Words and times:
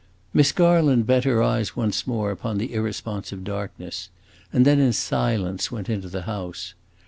Miss 0.33 0.51
Garland 0.51 1.05
bent 1.05 1.25
her 1.25 1.43
eyes 1.43 1.75
once 1.75 2.07
more 2.07 2.31
upon 2.31 2.57
the 2.57 2.73
irresponsive 2.73 3.43
darkness, 3.43 4.09
and 4.51 4.65
then, 4.65 4.79
in 4.79 4.93
silence, 4.93 5.71
went 5.71 5.89
into 5.89 6.09
the 6.09 6.23
house. 6.23 6.73